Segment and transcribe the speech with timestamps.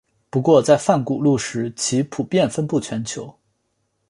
[0.31, 3.37] 不过在泛古陆时其分布遍布全球。